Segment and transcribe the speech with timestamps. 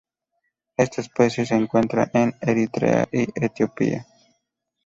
[0.77, 4.07] Esta especie se encuentra en Eritrea y Etiopía.